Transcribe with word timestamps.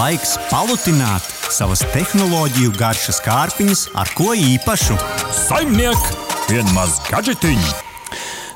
Laiks 0.00 0.38
palutināt 0.48 1.26
savas 1.52 1.82
tehnoloģiju 1.92 2.70
garšas 2.78 3.18
kārpiņas 3.20 3.82
ar 4.00 4.08
ko 4.16 4.30
īpašu. 4.32 4.94
Saimniek, 5.36 6.06
vienmaz 6.48 6.94
gadžetiņi! 7.10 7.74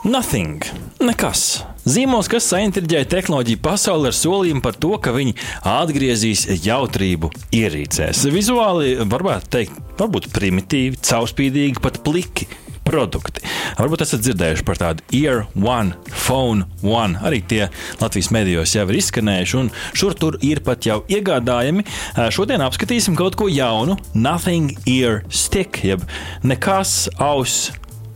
Nothing. 0.09 0.65
Nekas. 1.05 1.65
Zīmols, 1.85 2.31
kas 2.33 2.49
saintriģēja 2.49 3.11
tehnoloģiju 3.13 3.61
pasauli 3.61 4.09
ar 4.09 4.17
solījumu 4.17 4.65
par 4.65 4.79
to, 4.81 4.95
ka 5.05 5.13
viņi 5.13 5.37
atgriezīs 5.69 6.47
jautrību 6.65 7.29
ierīcēs. 7.61 8.25
Vizuāli 8.33 8.97
varētu 9.05 9.53
teikt, 9.59 9.81
varbūt 10.01 10.33
primitīvi, 10.33 11.03
caurspīdīgi, 11.05 11.83
pat 11.85 12.01
pliki 12.07 12.49
produkti. 12.95 13.45
Varbūt 13.79 14.05
esat 14.07 14.25
dzirdējuši 14.25 14.67
par 14.67 14.81
tādu 14.81 15.05
Ear 15.19 15.45
One, 15.59 15.97
Phone 16.15 16.69
One. 16.87 17.19
Arī 17.27 17.43
tie 17.51 17.69
Latvijas 18.01 18.31
medijos 18.35 18.75
jau 18.77 18.87
ir 18.89 19.01
izskanējuši, 19.01 19.61
un 19.61 19.71
šur 19.97 20.17
tur 20.19 20.39
ir 20.47 20.63
pat 20.65 20.87
jau 20.87 21.03
iegādājami. 21.11 21.87
Šodien 22.35 22.65
apskatīsim 22.65 23.19
kaut 23.19 23.39
ko 23.41 23.51
jaunu. 23.51 23.99
Nothing 24.15 24.77
Ear 24.91 25.25
Stick, 25.29 25.83
jeb 25.85 26.05
nekas 26.47 27.09
auss 27.19 27.73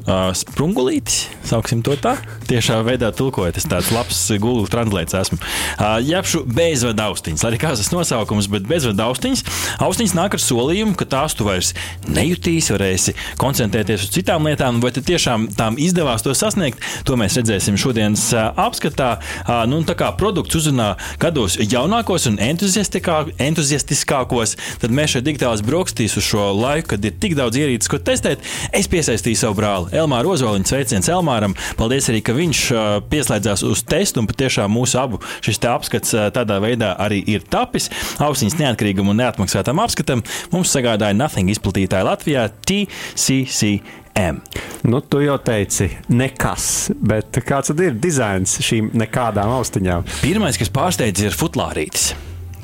uh, 0.09 0.33
sprungulītis, 0.37 1.29
sauksim 1.47 1.83
to 1.87 1.95
tā. 2.01 2.17
Tiešā 2.49 2.81
veidā 2.87 3.11
tulkojot, 3.15 3.59
es 3.61 3.67
tāds 3.69 3.91
labs 3.95 4.19
Google 4.41 4.67
translēts 4.71 5.15
esmu. 5.19 5.39
Uh, 5.39 5.99
Jāpšu 6.05 6.45
bezvadu 6.49 7.03
austiņas, 7.09 7.45
arī 7.49 7.57
kāds 7.61 7.79
tas 7.83 7.93
nosaukums, 7.93 8.49
bet 8.53 8.69
bezvadu 8.69 9.03
austiņas. 9.05 9.45
Austiņas 9.85 10.15
nāk 10.17 10.31
ar 10.39 10.43
solījumu, 10.43 10.95
ka 10.99 11.05
tās 11.13 11.33
tu 11.39 11.43
vairs 11.49 11.69
nejutīsi, 12.09 12.75
varēsi 12.75 13.11
koncentrēties 13.41 14.07
uz 14.07 14.11
citām 14.15 14.41
lietām, 14.49 14.75
vai 14.83 14.91
tiešām 14.97 15.41
tām 15.59 15.73
izdevās 15.81 16.25
to 16.25 16.31
sasniegt. 16.37 16.79
To 17.09 17.13
mēs 17.21 17.39
redzēsim 17.41 17.75
šodienas 17.81 18.25
uh, 18.35 18.41
apskatā. 18.67 19.11
Uh, 19.45 19.51
nu, 19.71 19.77
tā 19.89 19.95
kā 19.99 20.09
produkts 20.19 20.59
uzrunā 20.59 20.91
gados 21.21 21.53
jaunākos 21.61 22.23
un 22.31 22.37
entuziastiskākos, 22.41 24.51
tad 24.83 24.91
mēs 24.95 25.09
šeit 25.17 25.29
digitālās 25.29 25.65
brokastīs 25.67 26.17
uz 26.19 26.25
šo 26.29 26.45
laiku, 26.57 26.87
kad 26.95 27.01
ir 27.05 27.13
tik 27.21 27.33
daudz 27.39 27.55
ierīces, 27.61 27.91
ko 27.91 27.97
testēt, 28.03 28.39
es 28.77 28.87
piesaistīju 28.91 29.39
savu 29.43 29.55
brāli. 29.61 29.98
Elmāra 29.99 30.33
Ozoliņa. 30.33 30.71
Sveiciens 30.71 31.11
Elmāram. 31.13 31.57
Paldies 31.79 32.09
arī, 32.13 32.23
ka 32.25 32.37
viņš 32.37 32.63
pieslēdzās 33.11 33.65
uz 33.69 33.85
testu 33.89 34.23
un 34.23 34.29
patiešām 34.31 34.73
mūsu 34.73 35.01
abu 35.01 35.21
šis 35.45 35.63
apskats 35.69 36.17
tādā 36.35 36.59
veidā 36.63 36.95
arī 37.01 37.21
ir 37.29 37.47
tapis. 37.51 37.91
Ausiņas 38.23 38.59
neatkarīgam 38.61 39.11
un 39.11 39.21
neatmaksātam 39.23 39.81
apskatam 39.83 40.25
mums 40.55 40.75
sagādāja 40.75 41.17
Nothing 41.19 41.51
izplatītāja 41.55 42.07
Latvijā 42.09 42.49
TCC. 42.65 43.79
M. 44.19 44.41
Nu, 44.83 44.99
tu 45.01 45.21
jau 45.23 45.37
teici, 45.39 45.87
nekas, 46.11 46.89
bet 46.99 47.39
kāds 47.47 47.71
tad 47.71 47.83
ir 47.85 47.95
dizains 48.03 48.57
šīm 48.67 48.91
nekādām 48.99 49.53
austiņām? 49.61 50.09
Pirmais, 50.25 50.59
kas 50.59 50.73
pārsteidz, 50.75 51.23
ir 51.29 51.37
futlārītis. 51.39 52.09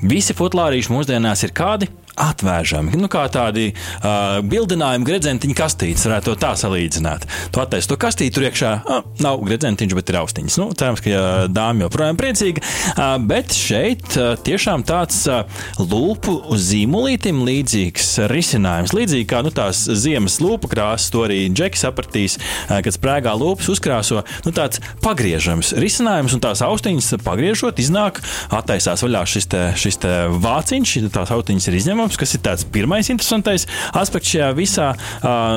Visi 0.03 0.35
futlārīši 0.35 0.91
mūsdienās 0.91 1.47
ir 1.47 1.55
kādi? 1.55 1.87
Atvēršami. 2.20 2.95
Nu, 2.98 3.09
kā 3.11 3.25
tādi 3.33 3.70
uh, 3.73 4.39
bildinājumi, 4.47 5.07
gredzentiņa 5.09 5.57
kastītes, 5.59 6.07
varētu 6.07 6.37
tā 6.41 6.53
salīdzināt. 6.59 7.27
Tu 7.55 7.62
attaisi 7.62 7.91
to 7.91 7.98
kastīti, 8.01 8.34
tur 8.37 8.47
iekšā 8.48 8.73
uh, 8.79 9.01
nav 9.25 9.43
gredzentiņš, 9.47 9.97
bet 9.98 10.12
ir 10.12 10.20
austiņas. 10.20 10.59
Nu, 10.61 10.69
cerams, 10.79 11.03
ka 11.05 11.11
uh, 11.11 11.47
dāma 11.51 11.87
joprojām 11.87 12.19
priecīga. 12.20 12.62
Uh, 12.95 13.17
bet 13.23 13.55
šeit 13.57 14.19
uh, 14.19 14.35
tiešām 14.47 14.85
tāds 14.87 15.25
uh, 15.31 15.42
lūpu 15.81 16.37
zīmolītim 16.55 17.42
līdzīgs 17.47 18.15
risinājums. 18.31 18.95
Līdzīgi 18.95 19.29
kā 19.31 19.42
nu, 19.47 19.51
tās 19.55 19.85
ziemas 20.05 20.39
lūpu 20.45 20.70
krāsas, 20.70 21.11
to 21.15 21.25
arī 21.27 21.41
Džeki 21.51 21.83
sapratīs, 21.83 22.39
uh, 22.39 22.79
kad 22.85 22.95
sprēgā 22.95 23.35
lūpas 23.41 23.73
uzkrāso. 23.75 24.23
Nu, 24.47 24.55
tāds 24.55 24.83
pagriežams 25.03 25.75
risinājums, 25.83 26.37
un 26.37 26.45
tās 26.45 26.62
austiņas 26.65 27.17
pagriežot, 27.27 27.83
iznāk, 27.83 28.23
attaisās 28.55 29.03
vaļā 29.03 29.27
šis, 29.35 29.51
te, 29.51 29.67
šis 29.81 30.01
te 30.05 30.15
vāciņš, 30.45 30.97
tās 31.15 31.35
austiņas 31.35 31.70
ir 31.70 31.81
izņemtas 31.81 32.04
mums, 32.05 32.19
kas 32.21 32.37
ir 32.37 32.43
tāds 32.45 32.67
pirmais 32.69 33.09
interesantais 33.13 33.67
aspekts 33.97 34.35
šajā 34.35 34.51
visā. 34.59 34.91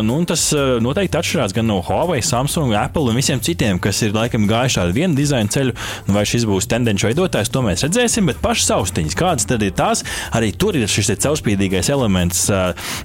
Nu, 0.08 0.20
tas 0.28 0.50
noteikti 0.84 1.20
atšķirās 1.20 1.56
gan 1.58 1.68
no 1.70 1.80
Huawei, 1.86 2.24
Samsung, 2.26 2.74
Apple 2.80 3.12
un 3.12 3.20
visiem 3.20 3.42
citiem, 3.44 3.80
kas 3.84 4.02
ir 4.06 4.16
laikam 4.16 4.48
gājuši 4.50 4.82
ar 4.84 4.94
vienu 4.96 5.18
dizaina 5.18 5.52
ceļu. 5.52 5.76
Nu, 6.08 6.16
vai 6.16 6.26
šis 6.28 6.48
būs 6.48 6.70
tendenci 6.72 7.08
veidotājs, 7.08 7.52
to 7.54 7.64
mēs 7.66 7.84
redzēsim. 7.86 8.30
Bet 8.32 8.42
pašas 8.44 8.72
austiņas, 8.78 9.18
kādas 9.18 9.48
tad 9.50 9.64
ir 9.66 9.76
tās, 9.78 10.04
arī 10.38 10.54
tur 10.56 10.78
ir 10.80 10.90
šis 10.92 11.14
caurspīdīgais 11.24 11.92
elements 11.94 12.46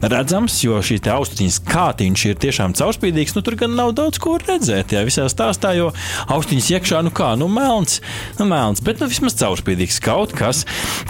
redzams, 0.02 0.58
jo 0.64 0.80
šīs 0.84 1.06
austiņas 1.12 1.60
kātiņš 1.68 2.26
ir 2.30 2.40
tiešām 2.42 2.76
caurspīdīgs. 2.78 3.36
Nu, 3.36 3.44
tur 3.46 3.58
gan 3.60 3.76
nav 3.78 3.94
daudz 3.98 4.20
ko 4.22 4.36
redzēt, 4.42 4.94
ja 4.94 5.04
visā 5.06 5.26
stāstā, 5.32 5.74
jo 5.78 5.90
austiņas 6.32 6.70
iekšā, 6.76 7.02
nu 7.06 7.12
kā, 7.14 7.32
nu 7.40 7.48
melns, 7.52 8.00
nu 8.38 8.46
melns, 8.50 8.82
bet 8.84 9.02
nu 9.02 9.10
vismaz 9.10 9.36
caurspīdīgs 9.40 10.00
kaut 10.04 10.34
kas 10.36 10.64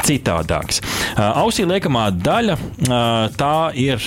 citādāks. 0.06 0.82
Ausī 1.16 1.66
liekamā 1.68 2.08
daļa 2.22 2.56
tā 3.38 3.56
ir, 3.78 4.02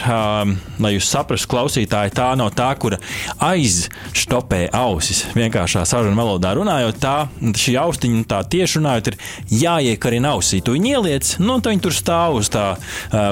lai 0.81 0.91
jūs 0.95 1.09
saprastu, 1.11 1.49
klausītāji, 1.51 2.13
tā 2.15 2.29
nav 2.39 2.51
tā, 2.55 2.69
kura 2.79 2.99
aizstopē 3.43 4.65
ausis. 4.75 5.25
Vienkāršā 5.35 5.83
saruna 5.87 6.17
valodā 6.19 6.53
runājot, 6.57 6.99
tā 7.01 7.27
šī 7.59 7.75
austiņa 7.81 8.23
tā 8.31 8.41
tieši 8.55 8.79
runājot, 8.79 9.11
ir 9.11 9.19
jāiekarina 9.65 10.33
ausī. 10.35 10.61
Tu 10.65 10.77
viņu 10.77 10.91
ieliec, 10.95 11.35
nu, 11.43 11.57
un 11.57 11.65
viņi 11.65 11.83
tur 11.85 11.95
stāv 11.95 12.39
uz, 12.39 12.51
tā, 12.53 12.65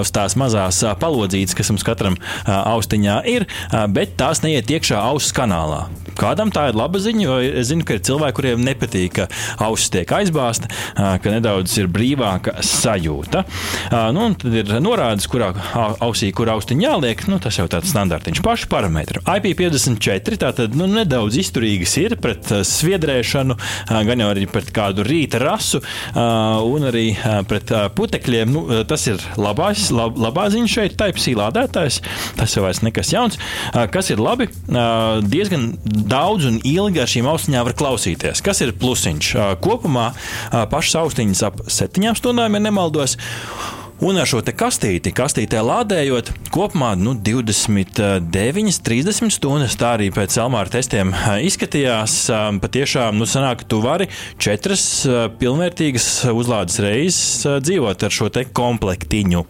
uz 0.04 0.14
tās 0.14 0.38
mazās 0.40 0.84
palodzītes, 1.02 1.56
kas 1.58 1.72
mums 1.74 1.88
katram 1.88 2.20
austiņā 2.46 3.20
ir, 3.32 3.48
bet 3.96 4.18
tās 4.20 4.44
neiet 4.46 4.72
iekšā 4.72 5.00
auss 5.00 5.36
kanālā. 5.36 5.86
Kādam 6.14 6.52
tā 6.54 6.68
ir 6.70 6.78
laba 6.78 7.00
ziņa, 7.02 7.24
jo 7.26 7.38
es 7.42 7.72
zinu, 7.72 7.86
ka 7.88 7.96
ir 7.98 8.04
cilvēki, 8.06 8.38
kuriem 8.38 8.62
nepatīk, 8.62 9.16
ka 9.18 9.26
auss 9.66 9.90
tiek 9.94 10.12
aizbāzta, 10.14 10.70
ka 10.94 11.34
nedaudz 11.34 11.74
ir 11.82 11.90
brīvāka 11.90 12.60
sajūta. 12.62 13.42
Nu, 14.14 14.28
tad 14.38 14.54
ir 14.54 14.70
norādes, 14.82 15.28
kurā 15.30 15.52
ausī, 16.04 16.32
kur 16.36 16.50
austiņā 16.54 16.94
jāliek. 16.94 17.26
Nu, 17.30 17.40
tas 17.42 17.58
jau 17.60 17.66
tāds 17.72 17.92
standartiņš, 17.94 18.42
paši 18.46 18.68
parametri. 18.72 19.22
IP54 19.24 20.40
tātad 20.42 20.78
nu, 20.78 20.88
nedaudz 20.90 21.38
izturīgas 21.42 21.96
ir 22.02 22.16
pret 22.22 22.50
sviedrēšanu, 22.68 23.58
gan 24.10 24.24
jau 24.24 24.30
arī 24.32 24.48
pret 24.52 24.72
kādu 24.76 25.06
rīta 25.08 25.42
rasu 25.44 25.82
un 26.16 26.88
arī 26.90 27.06
pret 27.50 27.74
putekļiem. 27.98 28.54
Nu, 28.54 28.66
tas 28.90 29.06
ir 29.10 29.22
labās, 29.40 29.90
lab, 29.96 30.18
labā 30.22 30.50
ziņa 30.54 30.74
šeit, 30.76 30.98
Type-C 31.00 31.36
lādētājs. 31.40 32.02
Tas 32.40 32.56
jau 32.56 32.66
vairs 32.66 32.84
nekas 32.86 33.14
jauns. 33.14 33.40
Kas 33.94 34.12
ir 34.14 34.22
labi? 34.24 34.50
Diezgan 35.28 35.72
daudz 35.84 36.50
un 36.50 36.60
ilgi 36.68 37.04
ar 37.04 37.14
šīm 37.14 37.30
austiņām 37.32 37.70
var 37.70 37.78
klausīties. 37.80 38.44
Kas 38.46 38.64
ir 38.66 38.76
plusiņš? 38.80 39.34
Kopumā 39.64 40.12
pašas 40.72 41.00
austiņas 41.04 41.46
ap 41.50 41.64
septiņām 41.72 42.20
stundām, 42.20 42.60
ja 42.60 42.68
nemaldos. 42.68 43.18
Un 44.02 44.18
ar 44.18 44.26
šo 44.26 44.40
kastīti, 44.42 45.12
kastītē 45.14 45.60
lādējot, 45.62 46.32
kopumā 46.52 46.96
nu, 46.98 47.14
29, 47.14 48.80
30 48.84 49.30
stundas. 49.32 49.76
Tā 49.78 49.94
arī 50.00 50.08
pēc 50.14 50.34
Elmāra 50.42 50.72
testiem 50.74 51.12
izskatījās. 51.46 52.16
Patiešām, 52.64 53.20
nu, 53.22 53.28
sanāk, 53.30 53.62
ka 53.62 53.68
tu 53.70 53.80
vari 53.84 54.08
četras 54.42 55.06
pilnvērtīgas 55.40 56.08
uzlādes 56.34 56.80
reizes 56.84 57.46
dzīvot 57.64 58.04
ar 58.08 58.16
šo 58.16 58.32
te 58.34 58.44
komplektiņu. 58.50 59.44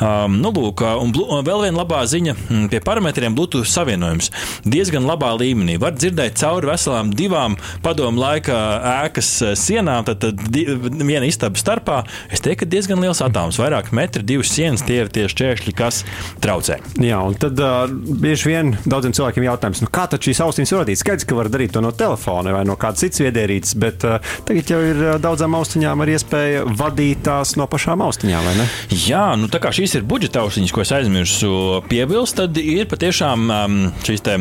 Um, 0.00 0.40
nu, 0.40 0.54
lūk, 0.56 0.82
un 1.04 1.12
vēl 1.44 1.66
viena 1.66 1.82
labā 1.82 2.00
ziņa 2.08 2.36
pie 2.72 2.80
parametriem 2.82 3.36
Bluetooth 3.36 3.68
savienojums. 3.70 4.32
Diezgan 4.64 5.06
labā 5.06 5.34
līmenī. 5.36 5.76
Var 5.82 5.94
dzirdēt 5.98 6.40
cauri 6.40 6.72
veselām 6.72 7.12
divām 7.14 7.58
padomu 7.84 8.24
laika 8.24 8.56
ēkas 9.04 9.30
sienām, 9.60 10.08
tad, 10.08 10.24
tad 10.24 10.42
viena 10.48 11.28
istaba 11.28 11.60
starpā. 11.60 12.02
Es 12.32 12.40
teiktu, 12.40 12.64
ka 12.64 12.72
diezgan 12.72 13.04
liels 13.04 13.22
atoms, 13.24 13.60
vairāk 13.60 13.91
metri, 13.96 14.24
divas 14.26 14.52
sienas, 14.52 14.84
tie 14.86 15.02
ir 15.02 15.10
tie 15.12 15.26
šķēršļi, 15.30 15.74
kas 15.76 16.02
traucē. 16.42 16.78
Jā, 17.02 17.20
un 17.24 17.36
tad 17.38 17.60
uh, 17.62 17.84
bieži 17.90 18.50
vien 18.50 18.74
daudziem 18.84 19.14
cilvēkiem 19.16 19.46
jautājums, 19.46 19.82
nu, 19.84 19.90
kā 19.92 20.06
tad 20.10 20.24
šīs 20.24 20.42
austiņas 20.44 20.74
radīt? 20.80 21.02
Skaidrs, 21.02 21.28
ka 21.28 21.38
var 21.38 21.50
darīt 21.52 21.74
to 21.76 21.84
no 21.84 21.92
telefona 21.96 22.54
vai 22.56 22.64
no 22.68 22.78
kādas 22.80 23.04
citas 23.04 23.22
viedierīces, 23.24 23.76
bet 23.82 24.06
uh, 24.08 24.34
tagad 24.48 24.72
jau 24.74 24.80
ir 24.86 25.04
daudzām 25.22 25.56
austiņām 25.58 26.04
ar 26.04 26.14
iespēju 26.16 26.66
vadīt 26.78 27.24
tās 27.28 27.56
no 27.60 27.68
pašām 27.70 28.04
austiņām, 28.08 28.48
vai 28.50 28.56
ne? 28.62 28.68
Jā, 29.06 29.26
nu 29.38 29.50
tā 29.52 29.62
kā 29.62 29.74
šīs 29.74 29.98
ir 30.00 30.08
budžeta 30.08 30.44
austiņas, 30.46 30.74
ko 30.74 30.84
es 30.84 30.96
aizmirsu 30.96 31.54
piebilst, 31.90 32.40
tad 32.40 32.58
ir 32.62 32.90
patiešām 32.90 33.48
um, 33.48 33.80
šīs 34.06 34.26
te 34.26 34.40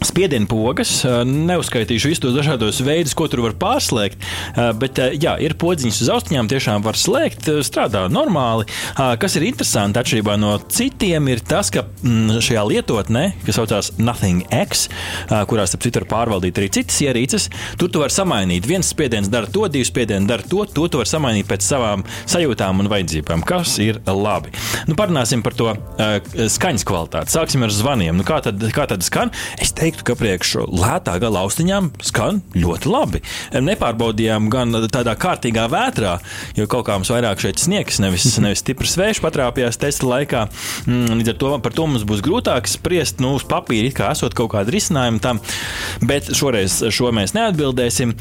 Spiediena 0.00 0.48
pogas, 0.48 1.02
neuzskaitīšu 1.28 2.08
visus 2.08 2.22
tos 2.24 2.32
dažādos 2.32 2.80
veidus, 2.84 3.12
ko 3.16 3.26
tur 3.28 3.42
var 3.44 3.52
pārslēgt, 3.60 4.22
bet 4.80 4.96
jā, 5.20 5.34
ir 5.44 5.54
podziņas 5.60 6.00
uz 6.06 6.10
austiņām, 6.14 6.48
tiešām 6.50 6.84
var 6.86 6.96
slēgt, 6.96 7.50
strādā 7.66 8.06
normāli. 8.12 8.64
Kas 8.96 9.36
ir 9.36 9.44
interesanti 9.48 10.00
atšķirībā 10.00 10.38
no 10.40 10.54
citiem, 10.72 11.28
ir 11.32 11.42
tas, 11.44 11.68
ka 11.74 11.84
mm, 11.84 12.40
šajā 12.46 12.64
lietotnē, 12.70 13.24
kas 13.44 13.60
saucās 13.60 13.92
Nothing 14.00 14.46
X, 14.48 14.86
kurās 15.50 15.74
starp 15.74 15.84
citu 15.84 16.02
var 16.02 16.08
pārvaldīt 16.14 16.62
arī 16.62 16.70
citas 16.78 16.96
ierīces, 17.04 17.50
tur 17.80 17.92
tu 17.92 18.00
vari 18.00 18.16
samainīt. 18.16 18.68
Viens 18.70 18.88
spiediens 18.94 19.28
dara 19.28 19.50
to, 19.52 19.66
divi 19.68 19.84
spiedieni 19.88 20.28
dara 20.30 20.46
to, 20.48 20.64
to 20.64 20.88
tu 20.88 21.02
vari 21.02 21.12
samainīt 21.12 21.50
pēc 21.50 21.66
savām 21.66 22.06
sajūtām 22.24 22.80
un 22.80 22.88
vajadzībām, 22.90 23.44
kas 23.44 23.76
ir 23.84 24.00
labi. 24.08 24.56
Nu, 24.88 24.96
parunāsim 24.96 25.44
par 25.44 25.58
to 25.60 25.76
skaņas 26.00 26.88
kvalitāti. 26.88 27.36
Sāksim 27.36 27.68
ar 27.68 27.74
zvaniem. 27.74 28.16
Nu, 28.16 28.24
kā, 28.26 28.40
tad, 28.44 28.64
kā 28.74 28.88
tad 28.88 29.04
skan? 29.04 29.28
Es 29.60 29.74
teiktu, 29.76 29.89
teiktu, 29.90 30.06
ka 30.06 30.14
priekš 30.18 30.52
lētā 30.70 31.16
gala 31.22 31.42
austiņām 31.44 31.90
skan 32.06 32.40
ļoti 32.54 32.90
labi. 32.90 33.20
Nepārbaudījām 33.50 34.46
gan 34.52 34.76
tādā 34.92 35.16
kārtīgā 35.18 35.66
vētrā, 35.70 36.18
jo 36.54 36.66
kaut 36.70 36.86
kā 36.86 36.98
mums 36.98 37.10
vairāk 37.10 37.42
šeit 37.42 37.58
sniegs, 37.58 37.98
nevis, 38.02 38.28
nevis 38.38 38.62
stiprs 38.62 38.94
vējš 39.00 39.22
patrāpījās 39.24 39.80
testa 39.82 40.06
laikā. 40.06 40.44
Mm, 40.86 41.18
līdz 41.18 41.32
ar 41.32 41.38
to 41.42 41.50
par 41.64 41.74
to 41.74 41.86
mums 41.90 42.04
būs 42.06 42.22
grūtāk 42.22 42.70
spriest, 42.70 43.18
nu, 43.24 43.34
uz 43.38 43.46
papīra, 43.48 43.90
kā 43.96 44.12
esot 44.14 44.36
kaut 44.38 44.52
kāda 44.54 44.70
risinājuma 44.70 45.22
tam, 45.24 45.40
bet 46.06 46.30
šoreiz 46.36 46.78
šo 46.94 47.10
mēs 47.16 47.34
neatbildēsim. 47.34 48.14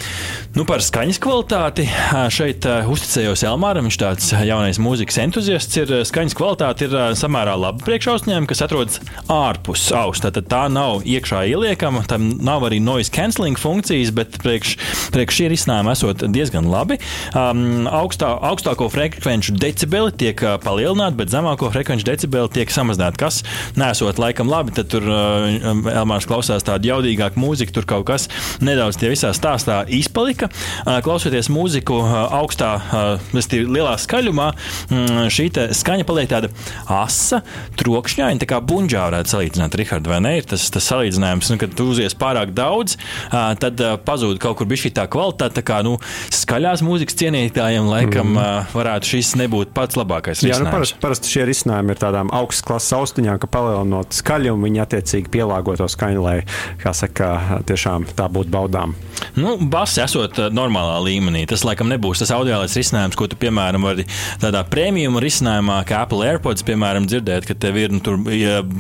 Nu, 0.57 0.66
par 0.69 0.81
skaņas 0.86 1.21
kvalitāti 1.21 1.86
šeit 2.33 2.66
uzticējos 2.66 3.45
Elmāram, 3.51 3.86
viņš 3.89 4.00
tāds 4.01 4.31
jaunais 4.33 4.81
mūzikas 4.81 5.21
entuziasts 5.21 5.81
ir. 5.83 5.95
Skaņas 6.10 6.38
kvalitāte 6.38 6.89
ir 6.89 6.98
samērā 7.19 7.54
laba 7.60 7.86
priekšausņiem, 7.86 8.50
kas 8.50 8.66
atrodas 8.66 9.00
ārpus 9.30 9.86
austa. 9.95 10.33
Tad 10.33 10.50
tā 10.50 10.66
nav 10.74 11.06
iekšā 11.06 11.45
ieliekama, 11.59 12.03
tam 12.07 12.29
nav 12.39 12.63
arī 12.67 12.79
noise 12.83 13.11
cancelling 13.13 13.59
funkcijas, 13.59 14.11
bet 14.15 14.39
priekš, 14.44 14.75
priekš 15.13 15.39
šī 15.39 15.50
risinājuma 15.53 15.94
esot 15.95 16.23
diezgan 16.31 16.69
labi. 16.71 17.00
Um, 17.35 17.88
augstā, 17.91 18.31
augstāko 18.50 18.88
frekvenču 18.94 19.56
decibeli 19.59 20.13
tiek 20.15 20.39
palielināti, 20.63 21.19
bet 21.19 21.33
zemāko 21.33 21.71
frekvenču 21.73 22.07
decibeli 22.07 22.51
tiek 22.56 22.71
samazināti. 22.73 23.19
Kas 23.19 23.41
nesot 23.79 24.21
laikam 24.21 24.51
labi, 24.51 24.73
tad 24.77 24.91
tur 24.94 25.06
uh, 25.06 25.50
Elmārs 25.91 26.27
klausās 26.29 26.65
tādu 26.67 26.91
jaudīgāku 26.94 27.41
mūziku, 27.41 27.75
tur 27.75 27.89
kaut 27.89 28.07
kas 28.09 28.29
nedaudz 28.63 29.00
tie 29.00 29.11
visā 29.11 29.33
stāstā 29.35 29.81
izpalika. 30.00 30.50
Uh, 30.85 31.00
klausoties 31.06 31.51
mūziku 31.51 32.00
uh, 32.03 32.15
augstā, 32.39 32.71
uh, 32.79 33.44
lielā 33.59 33.97
skaļumā, 34.00 34.50
um, 34.95 35.21
šī 35.27 35.50
skaņa 35.75 36.07
paliek 36.07 36.29
tāda 36.31 36.51
asa, 36.89 37.41
trokšņaina, 37.79 38.39
tā 38.41 38.50
kā 38.50 38.61
buļģā 38.63 39.06
varētu 39.09 39.33
salīdzināt, 39.33 39.77
Rihard, 39.79 40.09
vai 40.09 40.19
ne? 40.23 40.35
Ir 40.39 40.47
tas, 40.50 40.67
tas 40.73 40.88
salīdzinājums, 40.91 41.49
nu, 41.51 41.60
kad 41.62 41.74
tu 41.78 41.90
uzies 41.94 42.16
pārāk 42.18 42.54
daudz, 42.56 42.98
tad 43.30 43.81
pazūd 44.06 44.40
kaut 44.42 44.60
kur 44.60 44.69
šī 44.80 44.94
tā 44.96 45.06
kvalitāte. 45.12 45.60
Tā 45.60 45.66
kā 45.66 45.80
nu, 45.86 45.98
skaļās 46.34 46.84
mūzikas 46.86 47.18
cienītājiem 47.19 47.90
laikam 47.90 48.36
mm. 48.36 48.72
varētu 48.75 49.13
šis 49.16 49.34
nebūt 49.42 49.74
pats 49.75 49.98
labākais 50.00 50.44
risinājums. 50.44 50.60
Jā, 50.60 50.66
nu, 50.66 50.74
parasti, 50.74 51.00
parasti 51.04 51.34
šie 51.34 51.48
risinājumi 51.50 51.96
ir 51.96 52.01
tādām 52.01 52.31
augstas 52.36 52.66
klases 52.68 52.96
austiņām, 53.00 53.40
ka 53.42 53.50
palielinot 53.51 54.16
skaļumu, 54.16 54.68
viņi 54.68 54.84
attiecīgi 54.86 55.34
pielāgo 55.34 55.75
to 55.80 55.88
skaņu, 55.90 56.24
lai, 56.24 56.36
kā 56.81 56.94
saka, 56.96 57.31
tiešām 57.69 58.07
tā 58.18 58.30
būtu 58.31 58.54
baudām. 58.54 58.95
Nu, 59.40 59.56
Bass 59.69 60.00
esot 60.02 60.38
normālā 60.54 61.00
līmenī, 61.06 61.44
tas 61.50 61.66
laikam 61.68 61.90
nebūs 61.92 62.24
tas 62.24 62.34
audiālais 62.36 62.75
risinājums, 62.78 63.18
ko 63.19 63.28
tu, 63.30 63.38
piemēram, 63.40 63.86
vari 63.90 64.06
tādā 64.42 64.63
prēmijuma 64.69 65.22
risinājumā, 65.24 65.81
kā 65.90 66.04
Apple 66.06 66.25
AirPods, 66.28 66.66
piemēram, 66.68 67.07
dzirdēt, 67.10 67.48
ka 67.50 67.57
tev 67.57 67.80
ir 67.81 67.94
nu, 67.94 68.02
tur, 68.04 68.19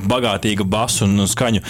bagātīga 0.09 0.65
basu 0.67 1.05
un 1.07 1.25
skaņu, 1.29 1.63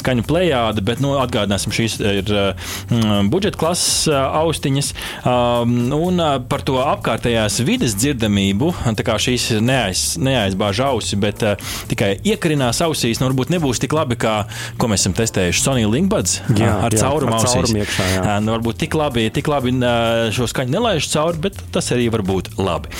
skaņu 0.00 0.26
plējāde, 0.44 0.84
bet 0.84 1.00
nu, 1.02 1.14
atgādināsim, 1.20 1.72
šīs 1.74 1.98
ir 2.04 2.30
mm, 2.30 3.30
budžeta 3.32 3.58
klases 3.60 4.08
austiņas. 4.12 4.92
Um, 5.24 5.76
un 5.94 6.20
par 6.50 6.64
to 6.66 6.78
apkārtējās 6.82 7.60
vides 7.64 7.96
dzirdamību, 7.98 8.72
tā 8.98 9.06
kā 9.06 9.16
šīs 9.20 9.50
neaiz, 9.64 10.04
neaizbāž 10.20 10.82
ausi, 10.84 11.18
bet 11.20 11.44
uh, 11.46 11.76
tikai 11.90 12.14
iekarinās 12.24 12.82
ausīs, 12.84 13.20
nu, 13.20 13.30
varbūt 13.30 13.54
nebūs 13.54 13.80
tik 13.82 13.94
labi, 13.96 14.18
kā 14.20 14.44
ko 14.80 14.90
mēs 14.90 15.04
esam 15.04 15.16
testējuši 15.16 15.64
Sony 15.64 15.86
Linkbuds 15.88 16.40
jā, 16.58 16.74
ar 16.88 16.98
caurumu 16.98 17.38
ausīs. 17.38 17.54
Caurum 17.54 17.80
iekšā, 17.80 18.10
jā. 18.16 18.36
nu, 18.44 18.54
varbūt 18.58 18.82
tik 18.84 18.98
labi, 18.98 19.28
tik 19.34 19.48
labi 19.50 19.74
šo 20.34 20.50
skaņu 20.50 20.76
nelaiž 20.76 21.08
cauri, 21.14 21.46
bet 21.48 21.64
tas 21.74 21.92
arī 21.94 22.10
var 22.12 22.26
būt 22.26 22.54
labi. 22.60 22.92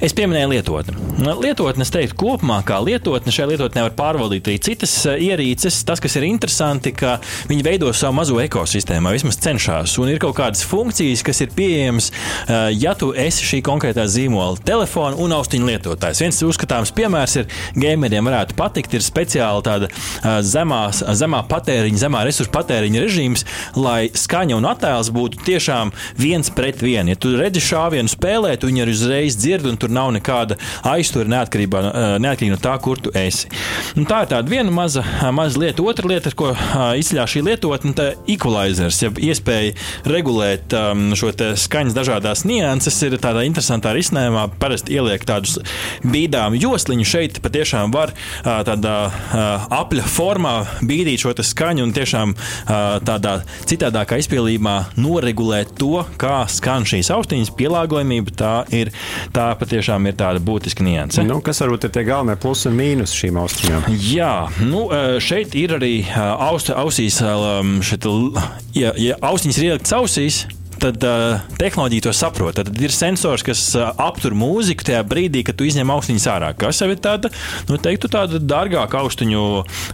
Es 0.00 0.12
pieminēju 0.16 0.50
lietotni. 0.52 0.94
Lietotne, 1.40 1.84
es 1.86 1.92
teiktu, 1.92 2.16
kopumā 2.20 2.58
kā 2.66 2.76
lietotne, 2.84 3.32
šai 3.32 3.46
lietotnē 3.52 3.86
var 3.86 3.94
pārvaldīt 3.96 4.50
arī 4.50 4.58
citas 4.60 4.92
eh, 5.08 5.22
ierīces. 5.30 5.78
Tas, 5.88 6.02
kas 6.04 6.18
ir 6.18 6.26
interesanti, 6.28 6.92
ka 6.92 7.16
viņi 7.48 7.64
veido 7.64 7.92
savu 7.96 8.18
mazo 8.18 8.36
ekosistēmu, 8.42 9.14
vismaz 9.14 9.38
cenšas, 9.40 9.94
un 10.02 10.12
ir 10.12 10.20
kaut 10.20 10.36
kādas 10.36 10.64
funkcijas, 10.68 11.22
kas 11.24 11.40
ir 11.46 11.54
pieejamas, 11.56 12.10
eh, 12.12 12.74
ja 12.76 12.92
tu 12.98 13.12
esi 13.16 13.46
šī 13.48 13.62
konkrētā 13.64 14.04
zīmola 14.10 14.60
telefona 14.68 15.16
un 15.22 15.32
austiņu 15.38 15.70
lietotājs. 15.70 16.20
Viens 16.26 16.42
uzskatāms 16.44 16.92
piemērs 16.96 17.38
ir 17.40 17.48
gameriem 17.80 18.28
varētu 18.28 18.58
patikt, 18.60 18.98
ir 18.98 19.06
speciāli 19.06 19.64
tāda 19.64 19.88
eh, 19.88 20.28
zemās, 20.44 21.00
zemā 21.16 21.40
patēriņa, 21.48 22.02
zemā 22.04 22.26
resursu 22.28 22.52
patēriņa 22.52 23.06
režīms, 23.06 23.46
lai 23.80 24.10
skaņa 24.12 24.60
un 24.60 24.68
attēls 24.74 25.12
būtu 25.16 25.40
tiešām 25.48 25.94
viens 26.20 26.52
pret 26.52 26.84
vienu. 26.84 27.14
Ja 27.14 27.20
tu 27.20 27.32
redzi 27.40 27.64
šāvienu 27.64 28.12
spēlēt, 28.12 28.68
viņi 28.68 28.84
arī 28.84 28.96
uzreiz 29.00 29.40
dzird 29.40 29.72
un 29.72 29.80
tur 29.86 29.94
nav 29.94 30.10
nekāda 30.16 30.58
aiztura 30.86 31.30
neatkarībā, 31.30 31.82
eh, 31.86 32.16
neatkarīgi 32.22 32.54
no 32.54 32.60
tā, 32.60 32.74
kur 32.82 33.00
tu 33.02 33.12
esi. 33.16 33.48
Un 33.96 34.06
tā 34.08 34.24
ir 34.24 34.32
tāda 34.34 34.50
viena 34.50 34.72
maza, 34.74 35.04
maza 35.32 35.60
lieta. 35.62 35.84
Otra 35.86 36.08
lieta, 36.10 36.32
ko 36.34 36.52
eh, 36.52 36.98
izceļā 37.00 37.26
šī 37.30 37.44
lietotne, 37.46 37.94
ir 37.96 38.36
equalizers, 38.36 38.98
ja 39.04 39.10
iespēja 39.10 39.74
regulēt 40.10 40.74
um, 40.76 41.08
šo 41.16 41.30
skaņas 41.36 41.94
dažādās 41.96 42.44
nianses, 42.48 42.98
ir 43.06 43.16
tādā 43.22 43.44
interesantā 43.46 43.92
risinājumā. 43.96 44.48
Parasti 44.60 44.96
ieliek 44.96 45.22
tādus 45.26 45.58
bīdām 46.04 46.56
josliņu 46.58 47.06
šeit, 47.06 47.40
patiešām 47.44 47.92
var 47.94 48.12
tādā 48.42 48.96
apļa 49.76 50.06
formā 50.10 50.54
bīdīt 50.86 51.22
šo 51.22 51.34
skaņu 51.36 51.84
un 51.86 51.94
tiešām 51.96 52.34
tādā 53.06 53.36
citādākā 53.68 54.18
izpildījumā 54.22 54.76
noregulēt 54.98 55.74
to, 55.80 56.02
kā 56.20 56.38
skan 56.50 56.86
šīs 56.88 57.12
austiņas 57.14 57.52
pielāgojamība. 57.58 58.34
Tā 58.36 58.54
ir 58.74 58.92
tā 59.36 59.50
patiešām 59.58 59.75
tiešām 59.76 60.10
ir 60.10 60.18
tāda 60.18 60.42
būtiska 60.42 60.84
nianse. 60.86 61.24
Nu, 61.26 61.38
kas 61.44 61.62
varbūt 61.62 61.88
ir 61.88 61.94
tie 61.94 62.04
galvenie 62.08 62.36
plusi 62.40 62.70
un 62.70 62.78
mīnus 62.80 63.14
šīm 63.16 63.40
austiņām? 63.42 63.88
Jā, 64.10 64.34
nu, 64.66 64.86
šeit 65.22 65.56
ir 65.58 65.76
arī 65.78 65.94
aust, 66.16 66.72
ausīs, 66.74 67.20
šeit, 67.86 68.08
ja, 68.76 68.94
ja 69.00 69.18
austiņas 69.30 69.60
ir 69.60 69.70
ieliktas 69.70 69.96
ausīs, 69.96 70.44
tad 70.86 71.06
uh, 71.06 71.40
tehnoloģija 71.58 72.06
to 72.06 72.12
saprot. 72.14 72.56
Tad 72.58 72.70
ir 72.82 72.94
sensors, 72.94 73.44
kas 73.46 73.62
uh, 73.78 73.90
aptur 74.02 74.36
mūziku 74.38 74.86
tajā 74.86 75.02
brīdī, 75.08 75.42
kad 75.46 75.58
tu 75.58 75.66
izņem 75.66 75.90
austiņas 75.92 76.26
ārā. 76.30 76.52
Kas 76.58 76.80
jau 76.82 76.88
ir 76.92 77.00
tāda, 77.02 77.30
nu, 77.70 77.78
teiktu, 77.82 78.10
tāda 78.12 78.40
dārgāka 78.42 79.00
austiņu 79.02 79.42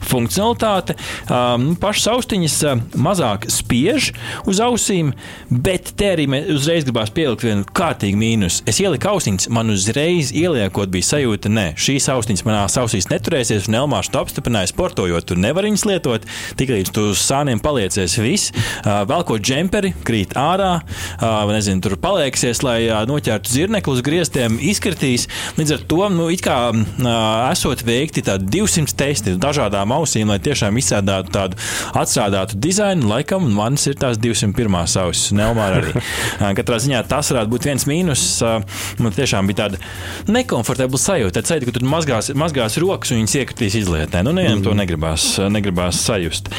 funkcionalitāte. 0.08 0.96
Um, 1.32 1.72
pašas 1.80 2.10
austiņas 2.12 2.58
uh, 2.68 2.82
mazāk 3.00 3.48
spiež 3.52 4.12
uz 4.48 4.60
ausīm, 4.62 5.14
bet 5.50 5.94
te 5.98 6.12
arī 6.14 6.28
uzreiz 6.52 6.86
gribās 6.86 7.12
pielikt 7.14 7.46
vienu 7.46 7.66
kārtīgu 7.72 8.20
mīnusu. 8.20 8.66
Es 8.68 8.80
ieliku 8.82 9.12
austiņas, 9.14 9.48
man 9.54 9.72
uzreiz 9.72 10.32
ieliekot 10.36 10.92
bija 10.92 11.12
sajūta, 11.14 11.52
ka 11.52 11.66
šīs 11.86 12.10
austiņas 12.12 12.46
manā 12.48 12.66
ausīs 12.82 13.08
neturēsies, 13.10 13.68
un 13.70 13.78
Elmārs 13.82 14.12
to 14.12 14.20
apstiprināja 14.20 14.70
sportojot. 14.70 15.26
Tur 15.28 15.40
nevar 15.40 15.66
viņas 15.68 15.86
lietot, 15.88 16.26
tikai 16.60 16.80
līdz 16.80 16.94
tu 16.94 17.08
uz 17.12 17.22
sāniem 17.22 17.62
paliecies 17.62 18.18
viss. 18.20 18.52
Uh, 18.82 19.02
Velkot 19.08 19.42
džemperi, 19.44 19.94
krīt 20.06 20.36
ārā 20.38 20.81
nezinu, 21.52 21.82
tur 21.84 21.96
palieksies, 22.00 22.62
lai 22.64 22.78
noķertu 23.08 23.52
zirnekli 23.52 23.96
uz 23.96 24.02
griestiem, 24.04 24.58
izkritīs. 24.62 25.28
Līdz 25.58 25.76
ar 25.76 25.84
to, 25.90 26.00
nu, 26.12 26.28
it 26.32 26.44
kā 26.44 26.56
esot 27.50 27.84
veikti 27.86 28.24
200 28.26 28.96
testi 28.98 29.36
dažādām 29.40 29.94
ausīm, 29.96 30.30
lai 30.32 30.40
tiešām 30.42 30.78
izstrādātu 30.80 31.32
tādu 31.34 31.58
atstrādātu 31.98 32.58
dizainu, 32.62 33.08
laikam 33.10 33.48
manis 33.54 33.86
ir 33.90 33.98
tās 34.00 34.20
201. 34.22 34.78
ausis, 35.02 35.32
Nelmāra 35.36 35.80
arī. 35.80 36.02
Katrā 36.58 36.78
ziņā 36.82 37.02
tas 37.10 37.32
varētu 37.32 37.52
būt 37.52 37.68
viens 37.70 37.86
mīnus. 37.88 38.24
Man 39.02 39.14
tiešām 39.16 39.48
bija 39.50 39.64
tāda 39.64 39.80
nekomfortabla 40.32 41.00
sajūta. 41.00 41.40
Tad 41.40 41.50
sajūta, 41.50 41.68
ka 41.68 41.76
tu 41.78 41.88
mazgās, 41.88 42.32
mazgās 42.38 42.78
rokas 42.82 43.12
un 43.12 43.22
viņas 43.22 43.36
iekritīs 43.40 43.78
izlietnē. 43.82 44.24
Nu, 44.26 44.34
nevienam 44.36 44.60
mm. 44.60 44.66
to 44.66 44.76
negribās, 44.78 45.28
negribās 45.52 46.00
sajust. 46.06 46.50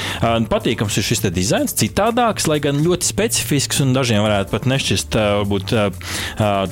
Patīkams 0.52 1.00
ir 1.00 1.08
šis 1.08 1.26
dizains, 1.34 1.76
citādāks, 1.80 2.48
lai 2.52 2.60
gan 2.64 2.82
ļoti 2.84 3.08
specifisks 3.08 3.82
un 3.84 3.94
dažāds 3.96 4.03
dažiem 4.04 4.24
varētu 4.26 4.52
pat 4.52 4.68
nešķist 4.68 5.18
būt 5.50 5.74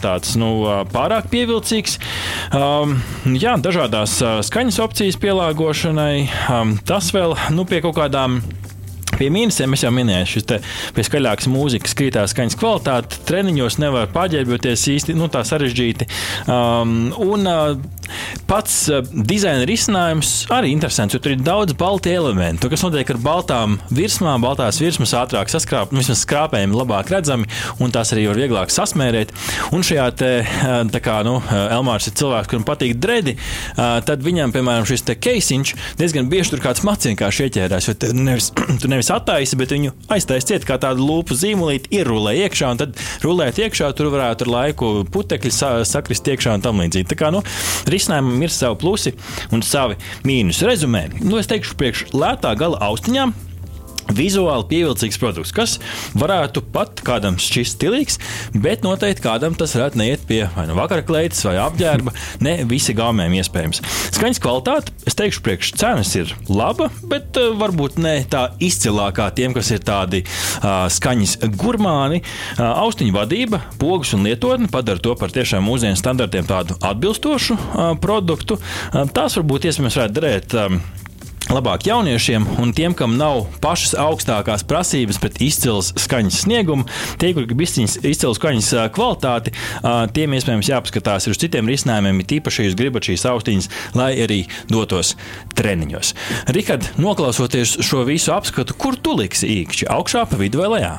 tāds 0.03 0.35
nu, 0.39 0.51
pārāk 0.91 1.31
pievilcīgs. 1.31 1.97
Jā, 2.51 3.55
dažādās 3.63 4.17
skaņas 4.47 4.81
opcijas 4.83 5.19
pielāgošanai. 5.21 6.15
Tas 6.87 7.13
vēl 7.15 7.37
nu, 7.55 7.67
pie 7.69 7.81
kaut 7.85 7.97
kādām 8.01 8.41
Pie 9.21 9.27
mīnusiem 9.29 9.75
es 9.75 9.83
jau 9.83 9.91
minēju, 9.93 10.27
šis 10.31 10.45
pie 10.95 11.03
skaļākas 11.05 11.49
mūzikas 11.51 11.93
krītās 11.99 12.31
skaņas 12.33 12.55
kvalitāte. 12.57 13.19
Treniņos 13.27 13.77
nevar 13.83 14.07
paģērbjoties 14.15 14.85
īsti 14.95 15.13
nu, 15.19 15.27
tā 15.29 15.43
sarežģīti. 15.45 16.07
Um, 16.49 17.11
un, 17.21 17.45
uh, 17.45 17.75
Pats 18.49 18.77
uh, 18.91 19.01
dizaina 19.11 19.65
risinājums 19.69 20.33
arī 20.53 20.73
interesants, 20.75 21.15
jo 21.15 21.21
tur 21.23 21.35
ir 21.35 21.43
daudz 21.45 21.75
balti 21.79 22.13
elementi. 22.15 22.69
Kas 22.71 22.85
notiek 22.85 23.09
ar 23.13 23.21
baltām 23.21 23.77
virsmām, 23.93 24.43
baltās 24.43 24.81
virsmas 24.81 25.15
ātrāk 25.17 25.51
saskrāpēt, 25.51 25.95
nu, 25.95 26.01
vismaz 26.03 26.23
skrāpējumi 26.25 26.77
labāk 26.77 27.11
redzami, 27.13 27.49
un 27.83 27.93
tās 27.93 28.13
arī 28.15 28.27
var 28.29 28.41
vieglāk 28.41 28.73
sasmērēt. 28.73 29.33
Un 29.75 29.85
šajā 29.85 30.07
te, 30.19 30.31
uh, 30.45 31.01
kā 31.01 31.21
nu, 31.27 31.37
uh, 31.41 31.67
Elmārs 31.77 32.09
ir 32.09 32.17
cilvēks, 32.19 32.49
kuram 32.51 32.65
patīk 32.67 32.97
dredi, 33.01 33.33
tad 33.77 34.23
viņam, 34.23 34.51
piemēram, 34.53 34.85
šis 34.87 35.05
keisiņš 35.21 35.73
diezgan 35.99 36.29
bieži 36.31 36.53
tur 36.53 36.61
kāds 36.63 36.83
maciņš 36.85 37.17
kā 37.19 37.29
ieķērās, 37.45 37.87
jo 37.89 37.95
tu 37.99 38.11
nevis, 38.15 38.49
tu 38.81 38.89
nevis 38.91 39.11
attaisi, 39.13 39.57
bet 39.59 39.73
viņu 39.75 39.93
aiztaisi 40.13 40.51
ciet 40.53 40.67
kā 40.67 40.77
tādu 40.81 41.05
lūpu 41.07 41.37
zīmolīti, 41.37 41.91
ierulē 41.97 42.35
iekšā, 42.45 42.71
un 42.73 42.81
tad 42.81 43.01
rulēt 43.25 43.61
iekšā, 43.61 43.91
tur 43.97 44.11
varētu 44.13 44.47
ar 44.47 44.53
laiku 44.55 44.91
putekļi 45.11 45.53
sakrist 45.87 46.29
iekšā 46.31 46.57
un 46.57 46.65
tam 46.65 46.81
līdzīgi. 46.83 47.09
Tā 47.11 47.17
kā, 47.19 47.31
nu, 47.33 47.43
risinājumam 48.01 48.41
ir 48.41 48.53
savi 48.53 48.81
plusi 48.81 49.15
un 49.53 49.63
savi 49.65 49.99
mīnus. 50.27 50.65
Rezumē, 50.65 51.07
nu, 51.21 51.37
es 51.39 51.49
teikšu, 51.51 51.77
priekš 51.79 52.09
lētā 52.17 52.55
gala 52.59 52.81
austiņām 52.89 53.37
vizuāli 54.09 54.67
pievilcīgs 54.71 55.19
produkts, 55.21 55.53
kas 55.55 55.77
varētu 56.17 56.63
pat 56.73 57.03
kādam 57.05 57.37
šķist 57.41 57.77
stilīgs, 57.77 58.19
bet 58.53 58.85
noteikti 58.85 59.23
kādam 59.25 59.55
tas 59.57 59.75
varētu 59.77 59.99
neiet 60.01 60.25
pie 60.29 60.43
vai 60.55 60.67
nu 60.69 60.75
vakara 60.77 61.05
kleitas 61.05 61.43
vai 61.47 61.57
apģērba. 61.61 62.13
Ne 62.45 62.55
visi 62.69 62.95
gāmēm 62.97 63.35
iespējams. 63.39 63.81
Skaņas 64.15 64.41
kvalitāte, 64.43 64.95
es 65.07 65.17
teikšu, 65.17 65.43
priekš 65.45 65.73
cenas 65.79 66.13
ir 66.19 66.33
laba, 66.49 66.89
bet 67.11 67.37
uh, 67.39 67.51
varbūt 67.59 67.99
ne 68.01 68.15
tā 68.31 68.47
izcilākā 68.63 69.29
tiem, 69.37 69.55
kas 69.57 69.71
ir 69.75 69.83
tādi 69.87 70.23
uh, 70.25 70.87
skaņas 70.91 71.37
gurmāni. 71.59 72.21
Uh, 72.21 72.65
austiņu 72.85 73.15
vadība, 73.15 73.61
pogas 73.81 74.15
un 74.17 74.25
lietotne 74.27 74.71
padara 74.71 75.01
to 75.03 75.15
par 75.19 75.33
tiešām 75.33 75.65
mūsdienu 75.67 75.99
standartiem 75.99 76.47
tādu 76.49 76.77
atbilstošu 76.79 77.57
uh, 77.57 77.93
produktu. 78.01 78.59
Uh, 78.91 79.05
tās 79.13 79.37
varbūt 79.39 79.69
iespējams 79.69 80.01
varētu 80.01 80.19
derēt. 80.19 80.57
Um, 80.57 80.81
labāk 81.51 81.85
jauniešiem 81.87 82.45
un 82.63 82.71
tiem, 82.75 82.93
kam 82.97 83.17
nav 83.19 83.43
pašas 83.63 83.93
augstākās 83.99 84.63
prasības, 84.67 85.19
bet 85.21 85.41
izcils 85.43 85.91
skaņas 85.99 86.41
sniegumu, 86.45 86.87
tie, 87.19 87.33
kur 87.35 87.47
grib 87.49 87.63
izcils 87.65 88.39
skaņas 88.39 88.71
kvalitāti, 88.95 89.53
tiem 90.15 90.35
iespējams 90.37 90.71
jāpaskatās 90.71 91.27
uz 91.31 91.39
citiem 91.41 91.67
risinājumiem, 91.71 92.23
it 92.23 92.35
īpaši, 92.39 92.63
ja 92.63 92.69
jūs 92.69 92.79
gribat 92.79 93.09
šīs 93.09 93.27
austiņas, 93.33 93.69
lai 93.99 94.13
arī 94.23 94.41
dotos 94.71 95.15
treniņos. 95.59 96.15
Rikard, 96.55 96.93
noklausoties 97.01 97.79
šo 97.83 98.05
visu 98.07 98.35
apskatu, 98.35 98.77
kur 98.79 98.95
tu 98.95 99.17
liksi 99.19 99.51
īkšķi, 99.61 99.91
augšā, 99.91 100.27
pa 100.31 100.39
vidu 100.39 100.63
vai 100.63 100.75
lejā? 100.77 100.95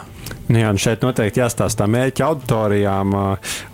Nu 0.52 0.60
jā, 0.60 0.70
šeit 0.76 1.04
noteikti 1.04 1.40
jāstāsta 1.40 1.86
mērķa 1.88 2.26
auditorijām. 2.28 3.14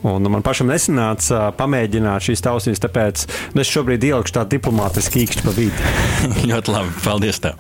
Un 0.07 0.29
man 0.31 0.45
pašam 0.47 0.71
nesanāca 0.71 1.49
pamēģināt 1.59 2.29
šīs 2.29 2.45
tausiņas, 2.47 2.83
tāpēc 2.85 3.25
nu, 3.57 3.65
es 3.65 3.73
šobrīd 3.73 4.07
ielikšu 4.07 4.37
tādu 4.37 4.55
diplomātisku 4.55 5.25
īkšķi 5.25 5.47
pa 5.47 5.55
vidu. 5.57 5.89
Ļoti 6.51 6.75
labi, 6.77 6.95
paldies 7.03 7.43
tev! 7.43 7.59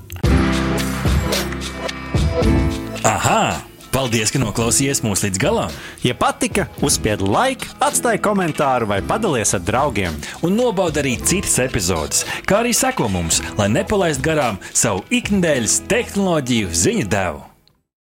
Aha! 3.08 3.64
Paldies, 3.88 4.30
ka 4.30 4.38
noklausījāties 4.38 5.00
mūsu 5.02 5.26
līdz 5.26 5.40
galam! 5.42 5.74
Ja 6.04 6.14
patika, 6.14 6.68
uzspiediet 6.84 7.24
laiku, 7.24 7.72
atstājiet 7.82 8.22
komentāru 8.22 8.86
vai 8.92 9.00
padalieties 9.02 9.56
ar 9.58 9.64
draugiem. 9.66 10.20
Un 10.46 10.54
nobaudiet 10.60 11.02
arī 11.02 11.16
citas 11.18 11.56
epizodes, 11.64 12.22
kā 12.46 12.60
arī 12.62 12.76
sekot 12.76 13.10
mums, 13.10 13.42
lai 13.58 13.72
nepalaistu 13.72 14.28
garām 14.28 14.62
savu 14.70 15.02
ikdienas 15.10 15.80
tehnoloģiju 15.90 16.70
ziņu 16.84 17.10
devumu. 17.10 17.47